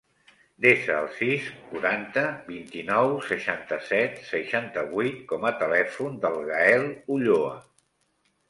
Desa 0.65 0.93
el 1.01 1.09
sis, 1.17 1.49
quaranta, 1.73 2.23
vint-i-nou, 2.47 3.11
seixanta-set, 3.27 4.17
seixanta-vuit 4.33 5.23
com 5.33 5.49
a 5.51 5.55
telèfon 5.63 6.19
del 6.25 6.43
Gael 6.53 6.91
Ulloa. 7.19 7.57